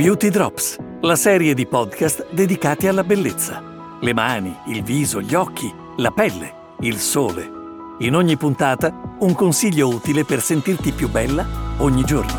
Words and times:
Beauty 0.00 0.30
Drops, 0.30 0.78
la 1.02 1.14
serie 1.14 1.52
di 1.52 1.66
podcast 1.66 2.32
dedicati 2.32 2.86
alla 2.86 3.04
bellezza. 3.04 3.62
Le 4.00 4.14
mani, 4.14 4.56
il 4.68 4.82
viso, 4.82 5.20
gli 5.20 5.34
occhi, 5.34 5.70
la 5.98 6.10
pelle, 6.10 6.76
il 6.80 6.96
sole. 6.96 7.46
In 7.98 8.14
ogni 8.14 8.38
puntata 8.38 9.16
un 9.18 9.34
consiglio 9.34 9.88
utile 9.88 10.24
per 10.24 10.40
sentirti 10.40 10.92
più 10.92 11.10
bella 11.10 11.46
ogni 11.80 12.02
giorno. 12.04 12.32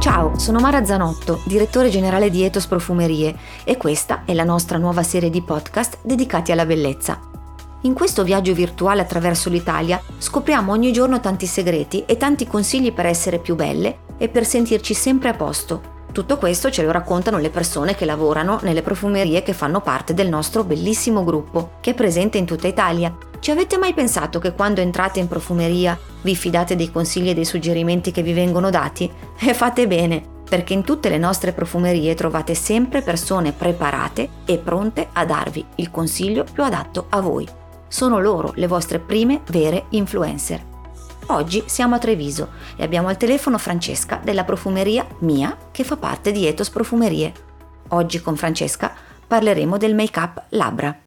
Ciao, 0.00 0.36
sono 0.36 0.58
Mara 0.58 0.84
Zanotto, 0.84 1.40
direttore 1.44 1.88
generale 1.88 2.30
di 2.30 2.42
Etos 2.42 2.66
Profumerie 2.66 3.36
e 3.62 3.76
questa 3.76 4.24
è 4.24 4.34
la 4.34 4.42
nostra 4.42 4.76
nuova 4.76 5.04
serie 5.04 5.30
di 5.30 5.40
podcast 5.40 5.98
dedicati 6.02 6.50
alla 6.50 6.66
bellezza. 6.66 7.29
In 7.82 7.94
questo 7.94 8.24
viaggio 8.24 8.52
virtuale 8.52 9.00
attraverso 9.00 9.48
l'Italia 9.48 9.98
scopriamo 10.18 10.70
ogni 10.70 10.92
giorno 10.92 11.18
tanti 11.18 11.46
segreti 11.46 12.04
e 12.04 12.18
tanti 12.18 12.46
consigli 12.46 12.92
per 12.92 13.06
essere 13.06 13.38
più 13.38 13.54
belle 13.54 14.00
e 14.18 14.28
per 14.28 14.44
sentirci 14.44 14.92
sempre 14.92 15.30
a 15.30 15.34
posto. 15.34 15.98
Tutto 16.12 16.36
questo 16.36 16.70
ce 16.70 16.82
lo 16.82 16.90
raccontano 16.90 17.38
le 17.38 17.48
persone 17.48 17.94
che 17.94 18.04
lavorano 18.04 18.58
nelle 18.62 18.82
profumerie 18.82 19.42
che 19.42 19.54
fanno 19.54 19.80
parte 19.80 20.12
del 20.12 20.28
nostro 20.28 20.62
bellissimo 20.62 21.24
gruppo, 21.24 21.76
che 21.80 21.92
è 21.92 21.94
presente 21.94 22.36
in 22.36 22.44
tutta 22.44 22.66
Italia. 22.66 23.16
Ci 23.38 23.50
avete 23.50 23.78
mai 23.78 23.94
pensato 23.94 24.38
che 24.40 24.52
quando 24.52 24.82
entrate 24.82 25.18
in 25.18 25.28
profumeria 25.28 25.98
vi 26.20 26.36
fidate 26.36 26.76
dei 26.76 26.92
consigli 26.92 27.30
e 27.30 27.34
dei 27.34 27.46
suggerimenti 27.46 28.10
che 28.10 28.22
vi 28.22 28.34
vengono 28.34 28.68
dati? 28.68 29.10
E 29.40 29.54
fate 29.54 29.86
bene, 29.86 30.22
perché 30.46 30.74
in 30.74 30.84
tutte 30.84 31.08
le 31.08 31.16
nostre 31.16 31.52
profumerie 31.54 32.14
trovate 32.14 32.54
sempre 32.54 33.00
persone 33.00 33.52
preparate 33.52 34.28
e 34.44 34.58
pronte 34.58 35.08
a 35.10 35.24
darvi 35.24 35.64
il 35.76 35.90
consiglio 35.90 36.44
più 36.44 36.62
adatto 36.62 37.06
a 37.08 37.20
voi 37.20 37.59
sono 37.90 38.20
loro 38.20 38.52
le 38.54 38.68
vostre 38.68 39.00
prime 39.00 39.40
vere 39.48 39.86
influencer. 39.90 40.64
Oggi 41.26 41.64
siamo 41.66 41.96
a 41.96 41.98
Treviso 41.98 42.50
e 42.76 42.84
abbiamo 42.84 43.08
al 43.08 43.16
telefono 43.16 43.58
Francesca 43.58 44.20
della 44.22 44.44
profumeria 44.44 45.04
Mia 45.18 45.56
che 45.72 45.82
fa 45.82 45.96
parte 45.96 46.30
di 46.30 46.46
Ethos 46.46 46.70
Profumerie. 46.70 47.32
Oggi 47.88 48.20
con 48.20 48.36
Francesca 48.36 48.94
parleremo 49.26 49.76
del 49.76 49.94
make-up 49.94 50.44
labbra. 50.50 51.02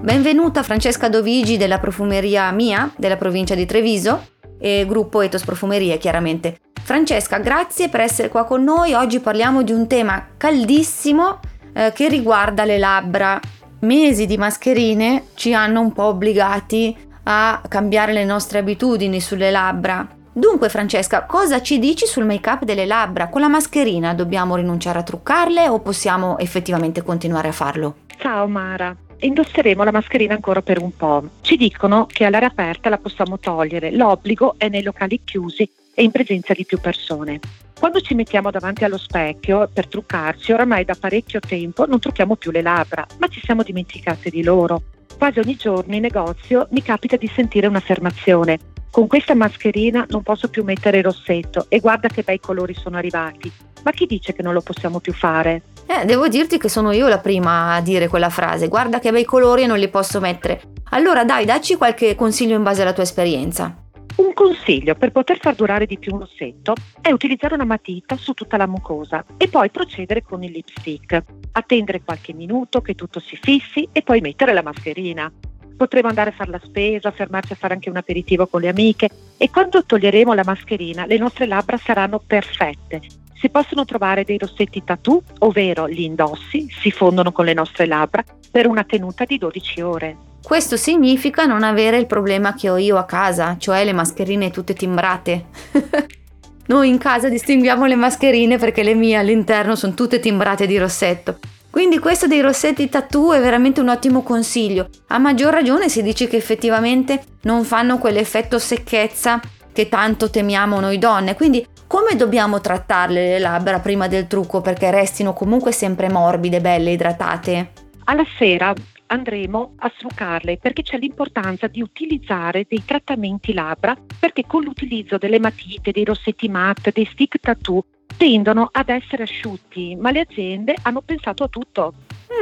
Benvenuta 0.00 0.62
Francesca 0.62 1.08
Dovigi 1.08 1.56
della 1.56 1.80
profumeria 1.80 2.50
Mia 2.52 2.92
della 2.96 3.16
provincia 3.16 3.56
di 3.56 3.66
Treviso 3.66 4.28
e 4.58 4.86
gruppo 4.86 5.20
Ethos 5.20 5.44
Profumerie 5.44 5.98
chiaramente. 5.98 6.58
Francesca, 6.88 7.36
grazie 7.36 7.90
per 7.90 8.00
essere 8.00 8.30
qua 8.30 8.46
con 8.46 8.64
noi. 8.64 8.94
Oggi 8.94 9.20
parliamo 9.20 9.62
di 9.62 9.72
un 9.72 9.86
tema 9.86 10.26
caldissimo 10.38 11.38
eh, 11.74 11.92
che 11.94 12.08
riguarda 12.08 12.64
le 12.64 12.78
labbra. 12.78 13.38
Mesi 13.80 14.24
di 14.24 14.38
mascherine 14.38 15.24
ci 15.34 15.52
hanno 15.52 15.82
un 15.82 15.92
po' 15.92 16.04
obbligati 16.04 16.96
a 17.24 17.60
cambiare 17.68 18.14
le 18.14 18.24
nostre 18.24 18.60
abitudini 18.60 19.20
sulle 19.20 19.50
labbra. 19.50 20.08
Dunque 20.32 20.70
Francesca, 20.70 21.26
cosa 21.26 21.60
ci 21.60 21.78
dici 21.78 22.06
sul 22.06 22.24
make-up 22.24 22.64
delle 22.64 22.86
labbra? 22.86 23.28
Con 23.28 23.42
la 23.42 23.48
mascherina 23.48 24.14
dobbiamo 24.14 24.56
rinunciare 24.56 25.00
a 25.00 25.02
truccarle 25.02 25.68
o 25.68 25.80
possiamo 25.80 26.38
effettivamente 26.38 27.02
continuare 27.02 27.48
a 27.48 27.52
farlo? 27.52 27.96
Ciao 28.16 28.48
Mara, 28.48 28.96
indosseremo 29.18 29.84
la 29.84 29.92
mascherina 29.92 30.32
ancora 30.32 30.62
per 30.62 30.80
un 30.80 30.96
po'. 30.96 31.22
Ci 31.42 31.58
dicono 31.58 32.06
che 32.06 32.24
all'aria 32.24 32.48
aperta 32.48 32.88
la 32.88 32.96
possiamo 32.96 33.38
togliere, 33.38 33.90
l'obbligo 33.90 34.54
è 34.56 34.70
nei 34.70 34.82
locali 34.82 35.20
chiusi 35.22 35.70
e 35.98 36.04
in 36.04 36.12
presenza 36.12 36.54
di 36.54 36.64
più 36.64 36.78
persone. 36.78 37.40
Quando 37.76 38.00
ci 38.00 38.14
mettiamo 38.14 38.52
davanti 38.52 38.84
allo 38.84 38.98
specchio 38.98 39.68
per 39.72 39.88
truccarci, 39.88 40.52
oramai 40.52 40.84
da 40.84 40.94
parecchio 40.94 41.40
tempo 41.40 41.86
non 41.86 41.98
trucchiamo 41.98 42.36
più 42.36 42.52
le 42.52 42.62
labbra, 42.62 43.04
ma 43.18 43.26
ci 43.26 43.40
siamo 43.42 43.64
dimenticate 43.64 44.30
di 44.30 44.44
loro. 44.44 44.82
Quasi 45.18 45.40
ogni 45.40 45.56
giorno 45.56 45.96
in 45.96 46.02
negozio 46.02 46.68
mi 46.70 46.82
capita 46.82 47.16
di 47.16 47.28
sentire 47.34 47.66
un'affermazione. 47.66 48.58
Con 48.92 49.08
questa 49.08 49.34
mascherina 49.34 50.06
non 50.10 50.22
posso 50.22 50.48
più 50.48 50.62
mettere 50.62 50.98
il 50.98 51.04
rossetto 51.04 51.66
e 51.68 51.80
guarda 51.80 52.06
che 52.06 52.22
bei 52.22 52.38
colori 52.38 52.74
sono 52.74 52.96
arrivati. 52.96 53.50
Ma 53.82 53.90
chi 53.90 54.06
dice 54.06 54.32
che 54.32 54.42
non 54.42 54.52
lo 54.52 54.60
possiamo 54.60 55.00
più 55.00 55.12
fare? 55.12 55.62
Eh, 55.86 56.04
devo 56.04 56.28
dirti 56.28 56.58
che 56.58 56.68
sono 56.68 56.92
io 56.92 57.08
la 57.08 57.18
prima 57.18 57.74
a 57.74 57.80
dire 57.80 58.06
quella 58.06 58.30
frase. 58.30 58.68
Guarda 58.68 59.00
che 59.00 59.10
bei 59.10 59.24
colori 59.24 59.64
e 59.64 59.66
non 59.66 59.78
li 59.78 59.88
posso 59.88 60.20
mettere. 60.20 60.60
Allora 60.90 61.24
dai, 61.24 61.44
dacci 61.44 61.74
qualche 61.74 62.14
consiglio 62.14 62.54
in 62.54 62.62
base 62.62 62.82
alla 62.82 62.92
tua 62.92 63.02
esperienza. 63.02 63.87
Un 64.18 64.32
consiglio 64.34 64.96
per 64.96 65.12
poter 65.12 65.38
far 65.38 65.54
durare 65.54 65.86
di 65.86 65.96
più 65.96 66.12
un 66.12 66.18
rossetto 66.18 66.74
è 67.00 67.12
utilizzare 67.12 67.54
una 67.54 67.64
matita 67.64 68.16
su 68.16 68.32
tutta 68.32 68.56
la 68.56 68.66
mucosa 68.66 69.24
e 69.36 69.46
poi 69.46 69.70
procedere 69.70 70.22
con 70.22 70.42
il 70.42 70.50
lipstick. 70.50 71.22
Attendere 71.52 72.02
qualche 72.02 72.32
minuto 72.32 72.80
che 72.80 72.96
tutto 72.96 73.20
si 73.20 73.38
fissi 73.40 73.88
e 73.92 74.02
poi 74.02 74.20
mettere 74.20 74.52
la 74.52 74.62
mascherina. 74.62 75.32
Potremo 75.76 76.08
andare 76.08 76.30
a 76.30 76.32
fare 76.32 76.50
la 76.50 76.60
spesa, 76.60 77.12
fermarci 77.12 77.52
a 77.52 77.56
fare 77.56 77.74
anche 77.74 77.90
un 77.90 77.96
aperitivo 77.96 78.48
con 78.48 78.60
le 78.60 78.68
amiche 78.68 79.08
e 79.36 79.50
quando 79.50 79.84
toglieremo 79.84 80.34
la 80.34 80.42
mascherina 80.44 81.06
le 81.06 81.16
nostre 81.16 81.46
labbra 81.46 81.76
saranno 81.76 82.18
perfette. 82.18 83.00
Si 83.34 83.48
possono 83.50 83.84
trovare 83.84 84.24
dei 84.24 84.36
rossetti 84.36 84.82
tattoo, 84.82 85.22
ovvero 85.38 85.88
gli 85.88 86.00
indossi, 86.00 86.68
si 86.68 86.90
fondono 86.90 87.30
con 87.30 87.44
le 87.44 87.54
nostre 87.54 87.86
labbra 87.86 88.24
per 88.50 88.66
una 88.66 88.82
tenuta 88.82 89.24
di 89.24 89.38
12 89.38 89.80
ore. 89.80 90.27
Questo 90.48 90.78
significa 90.78 91.44
non 91.44 91.62
avere 91.62 91.98
il 91.98 92.06
problema 92.06 92.54
che 92.54 92.70
ho 92.70 92.78
io 92.78 92.96
a 92.96 93.04
casa, 93.04 93.56
cioè 93.58 93.84
le 93.84 93.92
mascherine 93.92 94.50
tutte 94.50 94.72
timbrate. 94.72 95.44
Noi 96.68 96.88
in 96.88 96.96
casa 96.96 97.28
distinguiamo 97.28 97.84
le 97.84 97.96
mascherine 97.96 98.56
perché 98.56 98.82
le 98.82 98.94
mie 98.94 99.16
all'interno 99.16 99.76
sono 99.76 99.92
tutte 99.92 100.20
timbrate 100.20 100.66
di 100.66 100.78
rossetto. 100.78 101.38
Quindi 101.68 101.98
questo 101.98 102.26
dei 102.26 102.40
rossetti 102.40 102.88
tattoo 102.88 103.34
è 103.34 103.40
veramente 103.42 103.82
un 103.82 103.90
ottimo 103.90 104.22
consiglio. 104.22 104.88
A 105.08 105.18
maggior 105.18 105.52
ragione 105.52 105.90
si 105.90 106.02
dice 106.02 106.28
che 106.28 106.38
effettivamente 106.38 107.22
non 107.42 107.64
fanno 107.64 107.98
quell'effetto 107.98 108.58
secchezza 108.58 109.38
che 109.70 109.90
tanto 109.90 110.30
temiamo 110.30 110.80
noi 110.80 110.96
donne. 110.96 111.34
Quindi 111.34 111.66
come 111.86 112.16
dobbiamo 112.16 112.58
trattarle 112.58 113.32
le 113.32 113.38
labbra 113.38 113.80
prima 113.80 114.08
del 114.08 114.26
trucco 114.26 114.62
perché 114.62 114.90
restino 114.90 115.34
comunque 115.34 115.72
sempre 115.72 116.08
morbide, 116.08 116.62
belle, 116.62 116.92
idratate? 116.92 117.72
Alla 118.04 118.24
sera 118.38 118.72
andremo 119.08 119.74
a 119.78 119.92
struccarle 119.94 120.58
perché 120.58 120.82
c'è 120.82 120.98
l'importanza 120.98 121.66
di 121.66 121.82
utilizzare 121.82 122.66
dei 122.68 122.84
trattamenti 122.84 123.52
labbra 123.52 123.96
perché 124.18 124.44
con 124.46 124.62
l'utilizzo 124.62 125.18
delle 125.18 125.38
matite, 125.40 125.90
dei 125.90 126.04
rossetti 126.04 126.48
matte, 126.48 126.92
dei 126.92 127.06
stick 127.06 127.38
tattoo 127.40 127.84
tendono 128.16 128.68
ad 128.70 128.88
essere 128.88 129.22
asciutti, 129.22 129.96
ma 129.96 130.10
le 130.10 130.20
aziende 130.20 130.74
hanno 130.82 131.02
pensato 131.02 131.44
a 131.44 131.48
tutto. 131.48 131.94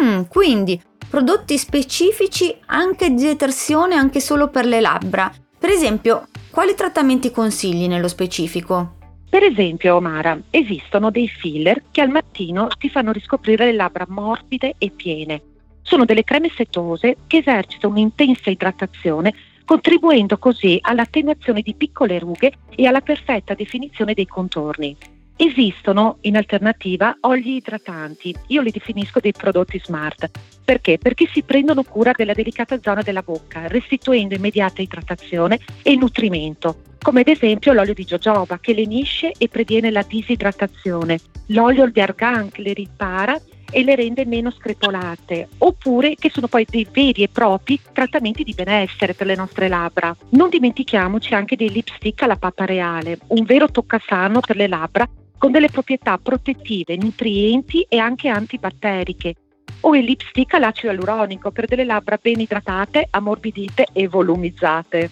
Mm, 0.03 0.23
quindi 0.29 0.81
prodotti 1.09 1.59
specifici 1.59 2.55
anche 2.67 3.11
di 3.11 3.23
detersione 3.23 3.95
anche 3.95 4.21
solo 4.21 4.49
per 4.49 4.65
le 4.67 4.81
labbra. 4.81 5.33
Per 5.59 5.71
esempio, 5.71 6.29
quali 6.51 6.75
trattamenti 6.75 7.31
consigli 7.31 7.87
nello 7.87 8.09
specifico? 8.09 8.95
Per 9.29 9.43
esempio, 9.43 9.97
Omara, 9.97 10.39
esistono 10.51 11.11
dei 11.11 11.29
filler 11.29 11.83
che 11.91 12.01
al 12.01 12.09
mattino 12.09 12.69
ti 12.79 12.89
fanno 12.89 13.13
riscoprire 13.13 13.67
le 13.67 13.73
labbra 13.75 14.07
morbide 14.09 14.75
e 14.79 14.91
piene 14.91 15.43
sono 15.87 16.05
delle 16.05 16.25
creme 16.25 16.51
setose 16.55 17.19
che 17.29 17.39
esercitano 17.39 17.93
un'intensa 17.95 18.51
idratazione 18.51 19.33
contribuendo 19.65 20.37
così 20.39 20.79
all'attenuazione 20.81 21.61
di 21.61 21.75
piccole 21.75 22.19
rughe 22.19 22.53
e 22.75 22.87
alla 22.87 23.01
perfetta 23.01 23.55
definizione 23.55 24.15
dei 24.15 24.27
contorni. 24.27 24.97
Esistono 25.37 26.19
in 26.23 26.37
alternativa 26.37 27.17
oli 27.21 27.57
idratanti, 27.57 28.35
io 28.49 28.63
li 28.63 28.71
definisco 28.71 29.21
dei 29.21 29.33
prodotti 29.33 29.79
smart. 29.79 30.31
Perché? 30.65 30.99
Perché 30.99 31.29
si 31.31 31.43
prendono 31.43 31.83
cura 31.83 32.13
della 32.17 32.33
delicata 32.33 32.81
zona 32.81 33.03
della 33.03 33.23
bocca, 33.23 33.67
restituendo 33.67 34.35
immediata 34.35 34.83
idratazione 34.83 35.59
e 35.83 35.95
nutrimento, 35.95 36.83
come 37.03 37.21
ad 37.21 37.29
esempio 37.29 37.73
l'olio 37.73 37.95
di 37.95 38.05
jojoba 38.05 38.59
che 38.59 38.73
lenisce 38.73 39.33
e 39.37 39.49
previene 39.49 39.91
la 39.91 40.03
disidratazione, 40.03 41.19
l'olio 41.49 41.89
di 41.91 42.01
argan 42.01 42.51
che 42.51 42.63
le 42.63 42.73
ripara 42.73 43.39
e 43.71 43.85
le 43.85 43.95
rende 43.95 44.25
meno 44.25 44.51
screpolate, 44.51 45.49
oppure 45.59 46.15
che 46.15 46.31
sono 46.31 46.49
poi 46.49 46.67
dei 46.69 46.87
veri 46.91 47.23
e 47.23 47.29
propri 47.29 47.81
trattamenti 47.93 48.45
di 48.45 48.55
benessere 48.55 49.15
per 49.15 49.27
le 49.27 49.35
nostre 49.35 49.69
labbra. 49.69 50.17
Non 50.31 50.49
dimentichiamoci 50.49 51.35
anche 51.35 51.57
dei 51.57 51.71
lipstick 51.71 52.23
alla 52.23 52.37
pappa 52.37 52.65
reale, 52.65 53.19
un 53.29 53.45
vero 53.45 53.71
toccasano 53.71 54.41
per 54.41 54.57
le 54.57 54.69
labbra 54.69 55.09
con 55.39 55.51
delle 55.51 55.69
proprietà 55.69 56.19
protettive, 56.19 56.97
nutrienti 56.97 57.87
e 57.89 57.99
anche 57.99 58.29
antibatteriche, 58.29 59.35
o 59.81 59.95
il 59.95 60.05
lipstick 60.05 60.55
all'acido 60.55 60.93
aluronico 60.93 61.51
per 61.51 61.67
delle 61.67 61.85
labbra 61.85 62.19
ben 62.21 62.41
idratate, 62.41 63.07
ammorbidite 63.11 63.89
e 63.93 64.09
volumizzate. 64.09 65.11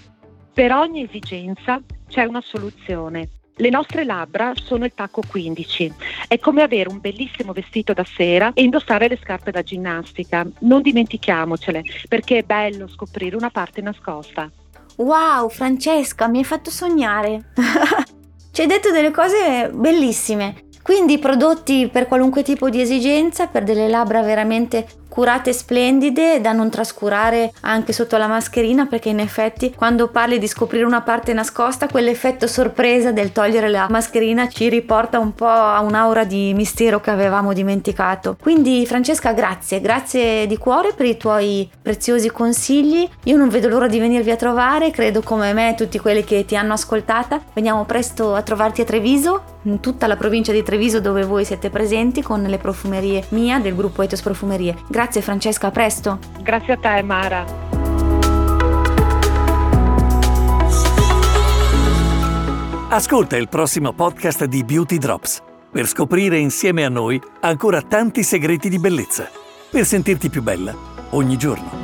Per 0.52 0.72
ogni 0.72 1.02
esigenza 1.02 1.80
c'è 2.08 2.24
una 2.24 2.40
soluzione. 2.40 3.28
Le 3.56 3.70
nostre 3.70 4.04
labbra 4.04 4.52
sono 4.56 4.84
il 4.84 4.92
tacco 4.96 5.22
15. 5.28 5.92
È 6.26 6.40
come 6.40 6.62
avere 6.62 6.88
un 6.88 6.98
bellissimo 7.00 7.52
vestito 7.52 7.92
da 7.92 8.04
sera 8.04 8.50
e 8.52 8.64
indossare 8.64 9.06
le 9.06 9.16
scarpe 9.22 9.52
da 9.52 9.62
ginnastica. 9.62 10.44
Non 10.60 10.82
dimentichiamocele, 10.82 11.82
perché 12.08 12.38
è 12.38 12.42
bello 12.42 12.88
scoprire 12.88 13.36
una 13.36 13.50
parte 13.50 13.80
nascosta. 13.80 14.50
Wow, 14.96 15.48
Francesca, 15.50 16.26
mi 16.26 16.38
hai 16.38 16.44
fatto 16.44 16.70
sognare. 16.70 17.52
Ci 18.50 18.60
hai 18.60 18.66
detto 18.66 18.90
delle 18.90 19.12
cose 19.12 19.70
bellissime. 19.72 20.64
Quindi 20.82 21.18
prodotti 21.18 21.88
per 21.90 22.08
qualunque 22.08 22.42
tipo 22.42 22.68
di 22.68 22.80
esigenza, 22.80 23.46
per 23.46 23.62
delle 23.62 23.88
labbra 23.88 24.20
veramente 24.22 24.84
curate 25.14 25.50
e 25.50 25.52
splendide 25.52 26.40
da 26.40 26.50
non 26.50 26.70
trascurare 26.70 27.52
anche 27.60 27.92
sotto 27.92 28.16
la 28.16 28.26
mascherina 28.26 28.86
perché 28.86 29.10
in 29.10 29.20
effetti 29.20 29.72
quando 29.72 30.08
parli 30.08 30.40
di 30.40 30.48
scoprire 30.48 30.84
una 30.84 31.02
parte 31.02 31.32
nascosta 31.32 31.86
quell'effetto 31.86 32.48
sorpresa 32.48 33.12
del 33.12 33.30
togliere 33.30 33.68
la 33.68 33.86
mascherina 33.88 34.48
ci 34.48 34.68
riporta 34.68 35.20
un 35.20 35.32
po' 35.32 35.46
a 35.46 35.78
un'aura 35.82 36.24
di 36.24 36.52
mistero 36.54 37.00
che 37.00 37.12
avevamo 37.12 37.52
dimenticato. 37.52 38.36
Quindi 38.40 38.84
Francesca 38.86 39.32
grazie, 39.32 39.80
grazie 39.80 40.48
di 40.48 40.58
cuore 40.58 40.94
per 40.94 41.06
i 41.06 41.16
tuoi 41.16 41.70
preziosi 41.80 42.32
consigli. 42.32 43.08
Io 43.24 43.36
non 43.36 43.48
vedo 43.48 43.68
l'ora 43.68 43.86
di 43.86 44.00
venirvi 44.00 44.32
a 44.32 44.36
trovare, 44.36 44.90
credo 44.90 45.22
come 45.22 45.52
me 45.52 45.74
tutti 45.76 46.00
quelli 46.00 46.24
che 46.24 46.44
ti 46.44 46.56
hanno 46.56 46.72
ascoltata. 46.72 47.40
Veniamo 47.52 47.84
presto 47.84 48.34
a 48.34 48.42
trovarti 48.42 48.80
a 48.80 48.84
Treviso 48.84 49.42
in 49.64 49.80
tutta 49.80 50.06
la 50.06 50.16
provincia 50.16 50.52
di 50.52 50.62
Treviso 50.62 51.00
dove 51.00 51.24
voi 51.24 51.44
siete 51.44 51.70
presenti 51.70 52.20
con 52.22 52.42
le 52.42 52.58
profumerie 52.58 53.24
mia 53.28 53.58
del 53.60 53.74
gruppo 53.74 54.02
Etos 54.02 54.20
Profumerie. 54.20 54.76
Grazie 55.04 55.20
Francesca, 55.20 55.66
a 55.66 55.70
presto. 55.70 56.18
Grazie 56.40 56.72
a 56.72 56.76
te 56.78 57.02
Mara. 57.02 57.44
Ascolta 62.88 63.36
il 63.36 63.50
prossimo 63.50 63.92
podcast 63.92 64.46
di 64.46 64.64
Beauty 64.64 64.96
Drops 64.96 65.42
per 65.70 65.86
scoprire 65.86 66.38
insieme 66.38 66.86
a 66.86 66.88
noi 66.88 67.20
ancora 67.40 67.82
tanti 67.82 68.22
segreti 68.22 68.70
di 68.70 68.78
bellezza, 68.78 69.28
per 69.70 69.84
sentirti 69.84 70.30
più 70.30 70.42
bella 70.42 70.74
ogni 71.10 71.36
giorno. 71.36 71.83